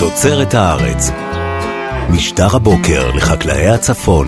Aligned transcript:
תוצרת 0.00 0.54
הארץ. 0.54 1.10
משטר 2.14 2.56
הבוקר 2.56 3.16
לחקלאי 3.16 3.66
הצפון. 3.68 4.26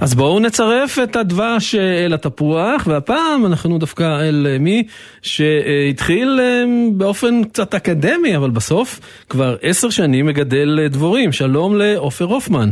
אז 0.00 0.14
בואו 0.14 0.40
נצרף 0.40 0.98
את 1.02 1.16
הדבש 1.16 1.74
אל 1.74 2.14
התפוח, 2.14 2.86
והפעם 2.86 3.46
אנחנו 3.46 3.78
דווקא 3.78 4.02
אל 4.02 4.46
מי 4.60 4.82
שהתחיל 5.22 6.40
אה, 6.42 6.64
באופן 6.92 7.44
קצת 7.44 7.74
אקדמי, 7.74 8.36
אבל 8.36 8.50
בסוף 8.50 9.00
כבר 9.28 9.56
עשר 9.62 9.90
שנים 9.90 10.26
מגדל 10.26 10.88
דבורים. 10.88 11.32
שלום 11.32 11.76
לעופר 11.76 12.24
הופמן. 12.24 12.68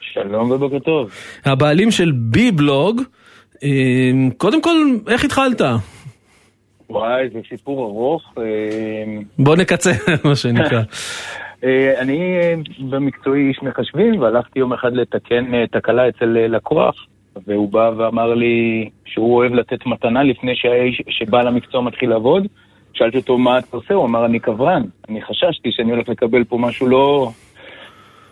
שלום 0.00 0.50
ובוקר 0.50 0.78
טוב. 0.78 1.10
הבעלים 1.44 1.90
של 1.90 2.12
בי 2.14 2.50
בלוג. 2.50 3.02
אה, 3.62 3.68
קודם 4.36 4.62
כל, 4.62 4.76
איך 5.08 5.24
התחלת? 5.24 5.60
וואי, 6.90 7.28
זה 7.32 7.38
סיפור 7.48 7.84
ארוך. 7.84 8.22
אה, 8.38 8.42
בוא 9.38 9.56
נקצר, 9.56 9.90
מה 10.24 10.36
שנקרא. 10.36 10.82
אה, 11.64 12.00
אני 12.00 12.38
אה, 12.38 12.54
במקצועי 12.90 13.48
איש 13.48 13.62
מחשבים, 13.62 14.20
והלכתי 14.20 14.58
יום 14.58 14.72
אחד 14.72 14.92
לתקן 14.92 15.66
תקלה 15.66 16.08
אצל 16.08 16.26
לקוח, 16.26 17.06
והוא 17.46 17.72
בא 17.72 17.90
ואמר 17.96 18.34
לי 18.34 18.88
שהוא 19.04 19.36
אוהב 19.36 19.52
לתת 19.52 19.86
מתנה 19.86 20.22
לפני 20.22 20.52
שבעל 21.10 21.46
המקצוע 21.46 21.80
מתחיל 21.80 22.10
לעבוד. 22.10 22.46
שאלתי 22.94 23.16
אותו 23.16 23.38
מה 23.38 23.58
אתה 23.58 23.76
עושה, 23.76 23.94
הוא 23.94 24.04
אמר 24.04 24.26
אני 24.26 24.38
קברן. 24.38 24.82
אני 25.08 25.22
חששתי 25.22 25.68
שאני 25.72 25.90
הולך 25.90 26.08
לקבל 26.08 26.44
פה 26.44 26.58
משהו 26.58 26.88
לא... 26.88 27.30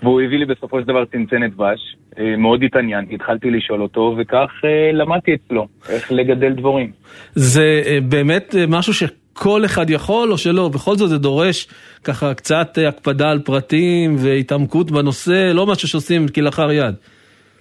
והוא 0.03 0.21
הביא 0.21 0.39
לי 0.39 0.45
בסופו 0.45 0.81
של 0.81 0.87
דבר 0.87 1.05
צנצנת 1.05 1.55
דבש. 1.55 1.97
מאוד 2.39 2.63
התעניינתי, 2.63 3.15
התחלתי 3.15 3.51
לשאול 3.51 3.83
אותו, 3.83 4.15
וכך 4.19 4.51
למדתי 4.93 5.35
אצלו 5.35 5.67
איך 5.89 6.13
לגדל 6.13 6.53
דבורים. 6.53 6.93
זה 7.35 7.83
באמת 8.09 8.55
משהו 8.69 8.95
ש... 8.95 9.03
כל 9.39 9.65
אחד 9.65 9.91
יכול 9.91 10.33
או 10.33 10.39
שלא, 10.39 10.69
בכל 10.69 10.97
זאת 10.97 11.09
זה 11.09 11.19
דורש 11.19 11.69
ככה 12.05 12.35
קצת 12.35 12.79
הקפדה 12.89 13.31
על 13.31 13.39
פרטים 13.39 14.17
והתעמקות 14.19 14.91
בנושא, 14.91 15.53
לא 15.55 15.67
משהו 15.67 15.89
שעושים 15.89 16.29
כלאחר 16.29 16.73
יד. 16.73 16.95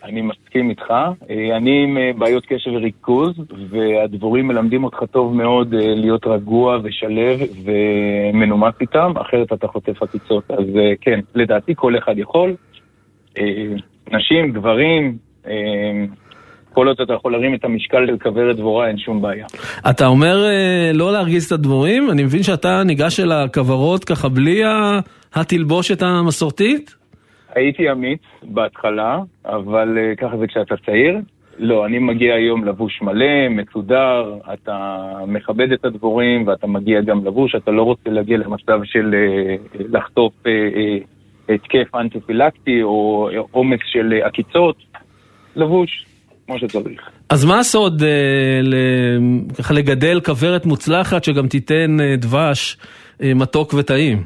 אני 0.04 0.22
מסכים 0.22 0.70
איתך. 0.70 0.94
אני 1.56 1.84
עם 1.84 2.20
בעיות 2.20 2.46
קשב 2.46 2.72
וריכוז, 2.72 3.36
והדבורים 3.70 4.48
מלמדים 4.48 4.84
אותך 4.84 4.98
טוב 5.12 5.36
מאוד 5.36 5.74
אה, 5.74 5.96
להיות 5.96 6.28
רגוע 6.28 6.78
ושלב 6.84 7.40
ומנומס 7.64 8.74
איתם, 8.82 9.14
אחרת 9.22 9.54
אתה 9.54 9.68
חוטף 9.68 10.04
עקיצות. 10.04 10.52
אז 10.52 10.66
אה, 10.78 10.94
כן, 11.02 11.20
לדעתי 11.36 11.74
כל 11.76 11.98
אחד 11.98 12.18
יכול. 12.18 12.56
אה, 13.38 13.44
נשים, 14.12 14.52
גברים, 14.52 15.18
כל 16.78 16.88
עוד 16.88 17.02
אתה 17.02 17.14
יכול 17.14 17.32
להרים 17.32 17.54
את 17.54 17.66
המשקל 17.66 18.08
של 18.08 18.18
כוורת 18.18 18.56
דבורה, 18.56 18.88
אין 18.88 18.98
שום 18.98 19.22
בעיה. 19.22 19.46
אתה 19.90 20.08
אומר 20.08 20.46
אה, 20.46 20.92
לא 20.94 21.12
להרגיז 21.12 21.46
את 21.46 21.52
הדבורים? 21.52 22.12
אני 22.12 22.24
מבין 22.24 22.44
שאתה 22.44 22.84
ניגש 22.86 23.20
אל 23.20 23.32
הכוורות 23.32 24.04
ככה 24.04 24.30
בלי 24.30 24.62
התלבושת 25.34 26.02
המסורתית? 26.02 26.96
הייתי 27.56 27.92
אמיץ 27.92 28.22
בהתחלה, 28.44 29.20
אבל 29.46 29.98
אה, 29.98 30.16
ככה 30.16 30.38
זה 30.38 30.48
כשאתה 30.48 30.76
צעיר. 30.86 31.18
לא, 31.60 31.86
אני 31.86 32.00
מגיע 32.00 32.34
היום 32.34 32.66
לבוש 32.66 33.02
מלא, 33.02 33.50
מסודר, 33.50 34.36
אתה 34.54 35.08
מכבד 35.28 35.72
את 35.72 35.86
הדבורים 35.86 36.48
ואתה 36.48 36.68
מגיע 36.68 37.02
גם 37.02 37.26
לבוש, 37.26 37.56
אתה 37.56 37.72
לא 37.72 37.84
רוצה 37.84 38.10
להגיע 38.10 38.38
למצב 38.38 38.80
של 38.84 39.16
אה, 39.16 39.56
לחטוף 39.80 40.34
התקף 41.50 41.96
אנטי-פילקטי 41.96 42.84
או 42.84 43.30
עומס 43.52 43.80
של 43.92 44.14
עקיצות. 44.24 44.76
לבוש, 45.56 46.08
כמו 46.48 46.60
שצריך. 46.60 47.10
אז 47.30 47.46
מה 47.46 47.60
הסוד 47.60 48.04
אה, 48.04 48.60
ל... 48.64 48.76
ככה 49.58 49.74
לגדל 49.74 50.20
כוורת 50.26 50.66
מוצלחת 50.66 51.24
שגם 51.24 51.48
תיתן 51.48 52.00
אה, 52.00 52.16
דבש 52.16 52.78
אה, 53.22 53.34
מתוק 53.34 53.74
וטעים? 53.74 54.24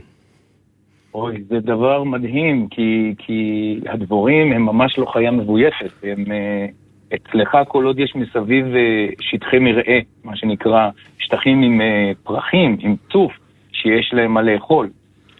אוי, 1.13 1.43
זה 1.49 1.59
דבר 1.59 2.03
מדהים, 2.03 2.67
כי, 2.71 3.15
כי 3.17 3.79
הדבורים 3.89 4.51
הם 4.53 4.65
ממש 4.65 4.97
לא 4.97 5.05
חיה 5.05 5.31
מבויפת. 5.31 5.91
הם, 6.03 6.31
אה, 6.31 6.65
אצלך 7.15 7.57
כל 7.67 7.85
עוד 7.85 7.99
יש 7.99 8.15
מסביב 8.15 8.65
אה, 8.65 9.07
שטחי 9.19 9.59
מרעה, 9.59 9.99
מה 10.23 10.35
שנקרא, 10.35 10.89
שטחים 11.19 11.61
עם 11.61 11.81
אה, 11.81 12.11
פרחים, 12.23 12.77
עם 12.79 12.95
צוף, 13.11 13.31
שיש 13.71 14.13
להם 14.13 14.33
מה 14.33 14.41
לאכול. 14.41 14.89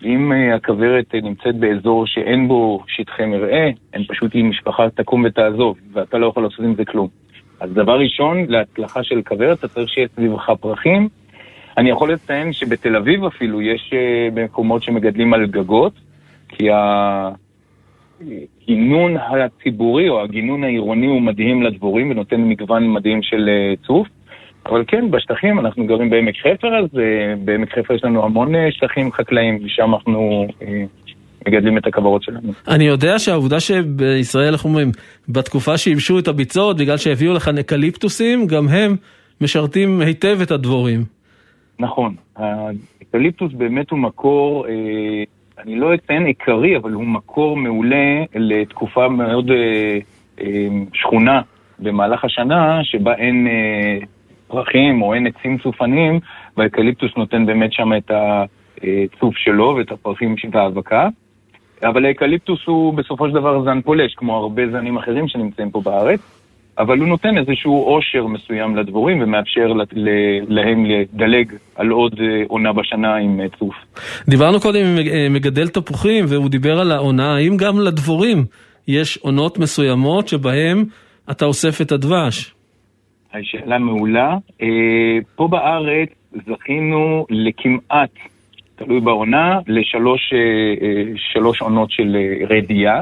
אם 0.04 0.32
אה, 0.32 0.56
הכוורת 0.56 1.16
אה, 1.16 1.22
נמצאת 1.22 1.56
באזור 1.56 2.08
שאין 2.08 2.48
בו 2.48 2.84
שטחי 2.88 3.26
מרעה, 3.26 3.70
הם 3.94 4.04
פשוט 4.08 4.32
עם 4.34 4.50
משפחה 4.50 4.90
תקום 4.90 5.24
ותעזוב, 5.28 5.78
ואתה 5.94 6.18
לא 6.18 6.28
יכול 6.28 6.44
לעשות 6.44 6.60
עם 6.60 6.76
זה 6.76 6.86
כלום. 6.86 7.08
אז 7.60 7.74
דבר 7.74 8.00
ראשון, 8.00 8.46
להצלחה 8.48 9.04
של 9.04 9.22
כוורת, 9.22 9.60
אתה 9.60 9.68
צריך 9.68 9.90
שיהיה 9.90 10.08
סביבך 10.16 10.50
פרחים. 10.62 11.10
אני 11.78 11.90
יכול 11.90 12.14
לציין 12.14 12.54
שבתל 12.54 12.96
אביב 12.96 13.24
אפילו 13.24 13.62
יש 13.62 13.92
אה, 13.94 14.44
מקומות 14.44 14.84
שמגדלים 14.84 15.34
על 15.34 15.46
גגות, 15.46 15.94
כי 16.50 16.68
הגינון 18.68 19.18
הציבורי 19.18 20.10
או 20.10 20.22
הגינון 20.22 20.64
העירוני 20.64 21.08
הוא 21.08 21.22
מדהים 21.22 21.64
לדבורים 21.64 22.12
ונותן 22.12 22.42
מגוון 22.42 22.94
מדהים 22.94 23.22
של 23.22 23.50
צוף. 23.88 24.08
אבל 24.66 24.84
כן, 24.88 25.12
בשטחים, 25.12 25.60
אנחנו 25.60 25.86
גרים 25.86 26.10
בעמק 26.10 26.36
חפר, 26.38 26.68
אז 26.68 27.00
אה, 27.00 27.36
בעמק 27.46 27.78
חפר 27.78 27.94
יש 27.94 28.04
לנו 28.04 28.26
המון 28.26 28.56
אה, 28.56 28.72
שטחים 28.72 29.12
חקלאיים, 29.12 29.60
ושם 29.66 29.94
אנחנו 29.94 30.48
אה, 30.62 30.84
מגדלים 31.48 31.78
את 31.78 31.88
הכוורות 31.88 32.24
שלנו. 32.24 32.52
אני 32.68 32.84
יודע 32.84 33.20
שהעובדה 33.20 33.60
שבישראל, 33.60 34.54
איך 34.54 34.66
אומרים, 34.66 34.92
בתקופה 35.30 35.78
שייבשו 35.78 36.20
את 36.20 36.28
הביצות, 36.28 36.78
בגלל 36.78 36.98
שהביאו 36.98 37.34
לכאן 37.34 37.58
אקליפטוסים, 37.58 38.48
גם 38.48 38.68
הם 38.68 38.96
משרתים 39.42 40.02
היטב 40.02 40.38
את 40.42 40.52
הדבורים. 40.52 41.04
נכון, 41.80 42.16
האקליפטוס 42.36 43.54
באמת 43.54 43.90
הוא 43.90 44.00
מקור, 44.00 44.66
אני 45.64 45.76
לא 45.76 45.94
אציין 45.94 46.26
עיקרי, 46.26 46.78
אבל 46.78 46.92
הוא 46.92 47.06
מקור 47.06 47.58
מעולה 47.58 48.24
לתקופה 48.36 49.10
מאוד 49.10 49.52
שחונה 50.94 51.42
במהלך 51.80 52.26
השנה, 52.26 52.80
שבה 52.84 53.16
אין... 53.16 53.48
פרחים 54.52 55.02
או 55.02 55.14
אין 55.14 55.28
עצים 55.28 55.58
צופניים, 55.58 56.20
והאקליפטוס 56.58 57.12
נותן 57.18 57.46
באמת 57.46 57.74
שם 57.74 57.94
את 57.98 58.12
הצוף 58.12 59.38
שלו 59.38 59.76
ואת 59.78 59.92
הפרחים 59.92 60.38
של 60.38 60.48
האבקה. 60.54 61.08
אבל 61.84 62.06
האקליפטוס 62.06 62.60
הוא 62.66 62.94
בסופו 62.94 63.28
של 63.28 63.34
דבר 63.34 63.64
זן 63.64 63.82
פולש, 63.82 64.14
כמו 64.14 64.38
הרבה 64.38 64.62
זנים 64.72 64.98
אחרים 64.98 65.28
שנמצאים 65.28 65.72
פה 65.72 65.82
בארץ, 65.82 66.20
אבל 66.78 67.00
הוא 67.00 67.08
נותן 67.08 67.38
איזשהו 67.38 67.74
עושר 67.74 68.28
מסוים 68.28 68.76
לדבורים 68.76 69.22
ומאפשר 69.22 69.74
להם 70.48 70.86
לדלג 70.86 71.54
על 71.76 71.90
עוד 71.90 72.14
אה, 72.20 72.44
עונה 72.48 72.74
בשנה 72.74 73.16
עם 73.16 73.42
אה, 73.42 73.46
צוף. 73.60 73.76
דיברנו 74.30 74.60
קודם 74.60 74.80
עם 74.86 74.98
אה, 75.08 75.28
מגדל 75.30 75.68
תפוחים 75.68 76.26
והוא 76.28 76.50
דיבר 76.50 76.80
על 76.80 76.92
העונה, 76.92 77.36
האם 77.36 77.58
גם 77.58 77.80
לדבורים 77.80 78.46
יש 78.88 79.18
עונות 79.18 79.60
מסוימות 79.60 80.28
שבהן 80.28 80.86
אתה 81.32 81.46
אוסף 81.46 81.82
את 81.82 81.92
הדבש? 81.92 82.54
שאלה 83.42 83.78
מעולה. 83.78 84.38
אה, 84.62 84.68
פה 85.36 85.47
בארץ 85.47 86.09
זכינו 86.31 87.25
לכמעט, 87.30 88.09
תלוי 88.75 89.00
בעונה, 89.00 89.59
לשלוש 89.68 90.34
אה, 90.34 91.41
אה, 91.41 91.66
עונות 91.66 91.91
של 91.91 92.18
רדייה. 92.50 93.02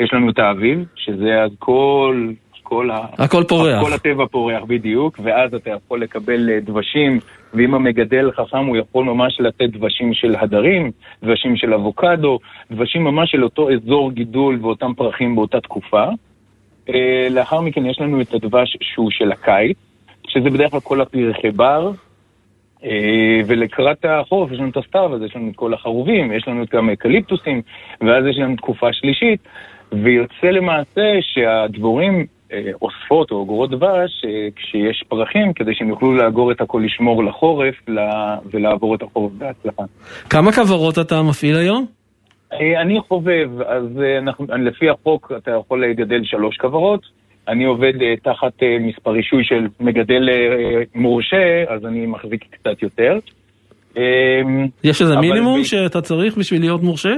יש 0.00 0.12
לנו 0.12 0.30
את 0.30 0.38
האביב, 0.38 0.84
שזה 0.96 1.42
אז 1.42 1.50
כל... 1.58 2.28
כל, 2.62 2.90
הכל 3.18 3.44
פורח. 3.48 3.82
כל 3.84 3.92
הטבע 3.92 4.26
פורח 4.26 4.62
בדיוק, 4.66 5.20
ואז 5.22 5.54
אתה 5.54 5.70
יכול 5.70 6.02
לקבל 6.02 6.58
דבשים, 6.58 7.20
ואם 7.54 7.74
המגדל 7.74 8.30
חכם 8.32 8.66
הוא 8.66 8.76
יכול 8.76 9.04
ממש 9.04 9.40
לתת 9.40 9.68
דבשים 9.72 10.14
של 10.14 10.34
הדרים, 10.40 10.90
דבשים 11.22 11.56
של 11.56 11.74
אבוקדו, 11.74 12.38
דבשים 12.70 13.04
ממש 13.04 13.30
של 13.30 13.44
אותו 13.44 13.70
אזור 13.70 14.12
גידול 14.12 14.58
ואותם 14.62 14.92
פרחים 14.96 15.34
באותה 15.34 15.60
תקופה. 15.60 16.04
אה, 16.88 17.28
לאחר 17.30 17.60
מכן 17.60 17.86
יש 17.86 18.00
לנו 18.00 18.20
את 18.20 18.34
הדבש 18.34 18.76
שהוא 18.80 19.10
של 19.10 19.32
הקיץ, 19.32 19.76
שזה 20.28 20.50
בדרך 20.50 20.70
כלל 20.70 20.80
כל 20.80 21.00
הפרחי 21.00 21.50
בר, 21.50 21.90
אה, 22.84 23.40
ולקראת 23.46 24.04
החורף 24.04 24.52
יש 24.52 24.58
לנו 24.58 24.68
את 24.68 24.76
הסתיו, 24.76 25.14
אז 25.14 25.22
יש 25.22 25.36
לנו 25.36 25.50
את 25.50 25.56
כל 25.56 25.74
החרובים, 25.74 26.32
יש 26.32 26.48
לנו 26.48 26.64
גם 26.72 26.90
אקליפטוסים, 26.90 27.62
ואז 28.00 28.24
יש 28.30 28.38
לנו 28.38 28.56
תקופה 28.56 28.92
שלישית, 28.92 29.40
ויוצא 29.92 30.46
למעשה 30.46 31.02
שהדבורים 31.20 32.26
אה, 32.52 32.70
אוספות 32.82 33.30
או 33.30 33.36
אוגרות 33.36 33.70
דבש 33.70 34.24
כשיש 34.56 35.04
פרחים, 35.08 35.52
כדי 35.52 35.74
שהם 35.74 35.88
יוכלו 35.88 36.14
לאגור 36.14 36.52
את 36.52 36.60
הכל 36.60 36.82
לשמור 36.84 37.24
לחורף 37.24 37.74
ולעבור 38.52 38.94
את 38.94 39.02
החורף 39.02 39.32
בהצלחה. 39.32 39.82
כמה 40.30 40.52
כוורות 40.52 40.98
אתה 40.98 41.22
מפעיל 41.22 41.56
היום? 41.56 41.97
אה, 42.52 42.80
אני 42.80 43.00
חובב, 43.00 43.50
אז 43.66 43.84
אה, 44.02 44.18
אנחנו, 44.18 44.46
לפי 44.58 44.90
החוק 44.90 45.32
אתה 45.36 45.50
יכול 45.50 45.84
לגדל 45.84 46.24
שלוש 46.24 46.56
כוורות. 46.56 47.18
אני 47.48 47.64
עובד 47.64 47.92
uh, 47.94 48.20
תחת 48.22 48.52
מספר 48.80 49.10
רישוי 49.10 49.44
של 49.44 49.66
מגדל 49.80 50.28
מורשה, 50.94 51.64
אז 51.68 51.86
אני 51.86 52.06
מחזיק 52.06 52.44
קצת 52.50 52.82
יותר. 52.82 53.18
יש 54.84 55.02
איזה 55.02 55.16
מינימום 55.16 55.60
ב... 55.60 55.64
שאתה 55.64 56.00
צריך 56.00 56.36
בשביל 56.36 56.60
להיות 56.60 56.82
מורשה? 56.82 57.14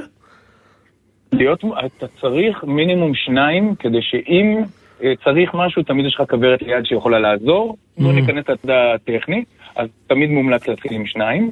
להיות, 1.33 1.65
אתה 1.87 2.07
צריך 2.21 2.65
מינימום 2.65 3.15
שניים, 3.15 3.75
כדי 3.75 4.03
שאם 4.03 4.63
צריך 5.25 5.55
משהו, 5.55 5.83
תמיד 5.83 6.07
יש 6.07 6.15
לך 6.15 6.31
כוורת 6.31 6.63
ליד 6.63 6.87
שיכולה 6.87 7.19
לעזור. 7.19 7.77
Mm. 7.77 8.03
בוא 8.03 8.13
ניכנס 8.13 8.49
לצד 8.49 8.71
הטכני, 8.71 9.45
אז 9.77 9.89
תמיד 10.07 10.31
מומלץ 10.31 10.69
להתחיל 10.69 10.93
עם 10.93 11.07
שניים. 11.07 11.51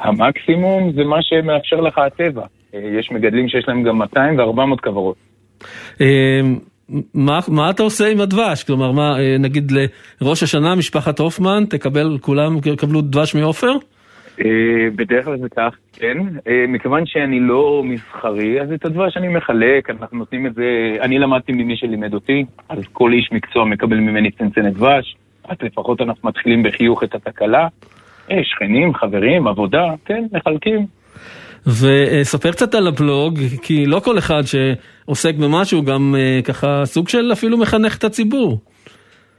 המקסימום 0.00 0.92
זה 0.92 1.04
מה 1.04 1.22
שמאפשר 1.22 1.80
לך 1.80 1.98
הטבע. 1.98 2.46
יש 3.00 3.10
מגדלים 3.10 3.48
שיש 3.48 3.64
להם 3.68 3.82
גם 3.82 3.98
200 3.98 4.38
ו-400 4.38 4.80
כוורות. 4.82 5.16
מה, 7.14 7.38
מה 7.48 7.70
אתה 7.70 7.82
עושה 7.82 8.08
עם 8.08 8.20
הדבש? 8.20 8.64
כלומר, 8.64 8.92
מה, 8.92 9.16
נגיד 9.38 9.72
לראש 10.20 10.42
השנה, 10.42 10.74
משפחת 10.74 11.18
הופמן, 11.18 11.64
תקבל, 11.70 12.18
כולם 12.20 12.56
יקבלו 12.66 13.00
דבש 13.00 13.34
מעופר? 13.34 13.72
אה, 14.40 14.90
בדרך 14.96 15.24
כלל 15.24 15.38
זה 15.38 15.48
כך, 15.56 15.76
כן. 15.92 16.18
אה, 16.48 16.64
מכיוון 16.68 17.06
שאני 17.06 17.40
לא 17.40 17.82
מסחרי, 17.84 18.60
אז 18.60 18.72
את 18.72 18.84
הדבש 18.84 19.16
אני 19.16 19.28
מחלק, 19.28 19.90
אנחנו 19.90 20.18
נותנים 20.18 20.46
את 20.46 20.54
זה, 20.54 20.96
אני 21.00 21.18
למדתי 21.18 21.52
ממי 21.52 21.76
שלימד 21.76 22.14
אותי, 22.14 22.44
אז 22.68 22.78
כל 22.92 23.12
איש 23.12 23.28
מקצוע 23.32 23.64
מקבל 23.64 23.96
ממני 23.96 24.30
צנצנת 24.30 24.74
דבש, 24.74 25.16
אז 25.48 25.56
לפחות 25.62 26.00
אנחנו 26.00 26.28
מתחילים 26.28 26.62
בחיוך 26.62 27.04
את 27.04 27.14
התקלה. 27.14 27.68
אה, 28.30 28.44
שכנים, 28.44 28.94
חברים, 28.94 29.46
עבודה, 29.46 29.84
כן, 30.04 30.24
מחלקים. 30.32 30.86
וספר 31.66 32.52
קצת 32.52 32.74
על 32.74 32.86
הבלוג, 32.86 33.38
כי 33.62 33.86
לא 33.86 34.00
כל 34.00 34.18
אחד 34.18 34.42
שעוסק 34.42 35.34
במשהו 35.34 35.82
גם 35.82 36.14
ככה 36.44 36.82
סוג 36.84 37.08
של 37.08 37.30
אפילו 37.32 37.58
מחנך 37.58 37.98
את 37.98 38.04
הציבור. 38.04 38.60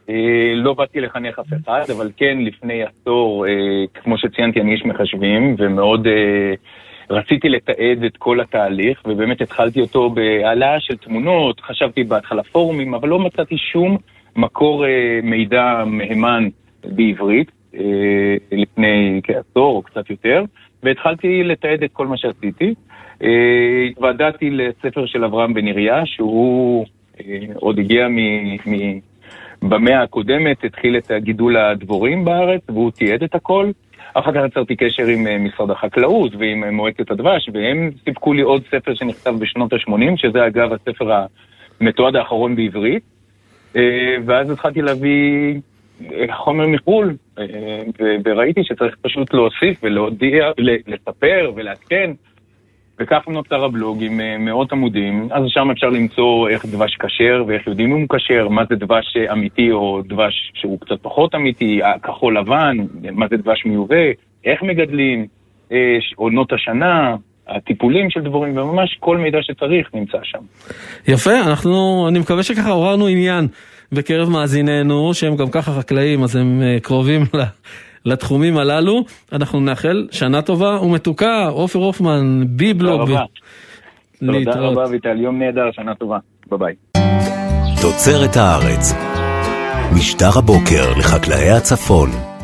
אה, 0.09 0.53
לא 0.55 0.73
באתי 0.73 1.01
לחנך 1.01 1.39
אף 1.39 1.45
אחד, 1.61 1.83
אבל 1.95 2.11
כן, 2.17 2.37
לפני 2.41 2.83
עשור, 2.83 3.47
אה, 3.47 3.51
כמו 3.93 4.17
שציינתי, 4.17 4.61
אני 4.61 4.73
איש 4.73 4.85
מחשבים, 4.85 5.55
ומאוד 5.57 6.07
אה, 6.07 6.53
רציתי 7.09 7.49
לתעד 7.49 8.03
את 8.05 8.17
כל 8.17 8.39
התהליך, 8.39 9.01
ובאמת 9.05 9.41
התחלתי 9.41 9.81
אותו 9.81 10.09
בהעלאה 10.09 10.79
של 10.79 10.97
תמונות, 10.97 11.61
חשבתי 11.61 12.03
בהתחלה 12.03 12.43
פורומים, 12.43 12.93
אבל 12.93 13.09
לא 13.09 13.19
מצאתי 13.19 13.57
שום 13.57 13.97
מקור 14.35 14.85
מידע 15.23 15.83
מהימן 15.85 16.47
בעברית, 16.85 17.51
לפני 18.51 19.21
כעשור 19.23 19.75
או 19.75 19.81
קצת 19.81 20.09
יותר, 20.09 20.43
והתחלתי 20.85 21.43
לתעד 21.43 21.83
את 21.83 21.89
כל 21.93 22.07
מה 22.07 22.17
שעשיתי. 22.17 22.73
התוודעתי 23.91 24.49
לספר 24.49 25.05
של 25.05 25.23
אברהם 25.23 25.53
בן 25.53 25.65
עיריה, 25.65 26.05
שהוא 26.05 26.85
עוד 27.55 27.79
הגיע 27.79 28.07
מ... 28.07 28.17
במאה 29.61 30.03
הקודמת 30.03 30.63
התחיל 30.63 30.97
את 30.97 31.11
גידול 31.17 31.57
הדבורים 31.57 32.25
בארץ, 32.25 32.61
והוא 32.69 32.91
תיעד 32.91 33.23
את 33.23 33.35
הכל. 33.35 33.71
אחר 34.13 34.31
כך 34.31 34.41
יצרתי 34.47 34.75
קשר 34.75 35.05
עם 35.05 35.27
אה, 35.27 35.37
משרד 35.37 35.71
החקלאות 35.71 36.35
ועם 36.35 36.63
אה, 36.63 36.71
מועצת 36.71 37.11
הדבש, 37.11 37.49
והם 37.53 37.91
סיפקו 38.03 38.33
לי 38.33 38.41
עוד 38.41 38.63
ספר 38.71 38.93
שנכתב 38.95 39.35
בשנות 39.39 39.73
ה-80, 39.73 40.17
שזה 40.17 40.47
אגב 40.47 40.73
הספר 40.73 41.25
המתועד 41.81 42.15
האחרון 42.15 42.55
בעברית. 42.55 43.03
אה, 43.75 44.15
ואז 44.25 44.51
התחלתי 44.51 44.81
להביא 44.81 45.59
חומר 46.31 46.67
מחו"ל, 46.67 47.15
וראיתי 48.25 48.61
שצריך 48.63 48.95
פשוט 49.01 49.33
להוסיף 49.33 49.79
ולהודיע, 49.83 50.51
לספר 50.87 51.51
ולעדכן. 51.55 52.11
וכך 52.99 53.27
נוצר 53.27 53.63
הבלוג 53.63 54.03
עם 54.03 54.21
אה, 54.21 54.37
מאות 54.37 54.71
עמודים, 54.71 55.27
אז 55.31 55.43
שם 55.47 55.71
אפשר 55.71 55.89
למצוא 55.89 56.49
איך 56.49 56.65
דבש 56.65 56.95
כשר 56.95 57.43
ואיך 57.47 57.67
יודעים 57.67 57.91
אם 57.91 58.01
הוא 58.01 58.17
כשר, 58.17 58.47
מה 58.47 58.63
זה 58.69 58.75
דבש 58.75 59.17
אה, 59.17 59.33
אמיתי 59.33 59.71
או 59.71 60.01
דבש 60.09 60.51
שהוא 60.53 60.79
קצת 60.79 60.95
פחות 61.01 61.35
אמיתי, 61.35 61.79
הכחול 61.83 62.37
לבן, 62.37 62.77
מה 63.11 63.25
זה 63.29 63.37
דבש 63.37 63.65
מיובא, 63.65 64.05
איך 64.45 64.63
מגדלים, 64.63 65.25
אה, 65.71 65.97
עונות 66.15 66.53
השנה, 66.53 67.15
הטיפולים 67.47 68.09
של 68.09 68.21
דבורים, 68.21 68.57
וממש 68.57 68.97
כל 68.99 69.17
מידע 69.17 69.37
שצריך 69.41 69.89
נמצא 69.93 70.17
שם. 70.23 70.39
יפה, 71.07 71.31
אנחנו, 71.47 72.05
אני 72.09 72.19
מקווה 72.19 72.43
שככה 72.43 72.69
עוררנו 72.69 73.07
עניין 73.07 73.47
בקרב 73.95 74.29
מאזיננו, 74.29 75.13
שהם 75.13 75.35
גם 75.35 75.49
ככה 75.49 75.71
חקלאים, 75.71 76.23
אז 76.23 76.35
הם 76.35 76.61
קרובים 76.81 77.21
לתחומים 78.05 78.57
הללו. 78.57 79.05
אנחנו 79.31 79.59
נאחל 79.59 80.07
שנה 80.11 80.41
טובה 80.41 80.81
ומתוקה, 80.81 81.47
עופר 81.47 81.79
הופמן, 81.79 82.43
ביבלוג. 82.49 83.07
תודה 83.07 83.13
רבה. 83.13 83.25
תודה 84.43 84.59
רבה 84.59 84.83
ויטל, 84.91 85.21
יום 85.21 85.39
נהדר, 85.39 85.71
שנה 85.71 85.95
טובה. 85.95 86.17
ביי 86.49 86.57
ביי. 86.57 86.75
תוצרת 87.81 88.37
הארץ, 88.37 88.93
משטר 89.95 90.39
הבוקר 90.39 90.97
לחקלאי 90.99 91.49
הצפון. 91.49 92.34